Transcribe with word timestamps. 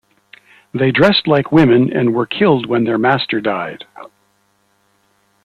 They 0.73 0.89
dressed 0.89 1.27
like 1.27 1.51
women 1.51 1.95
and 1.95 2.15
were 2.15 2.25
killed 2.25 2.65
when 2.65 2.85
their 2.85 2.97
master 2.97 3.39
died. 3.39 3.85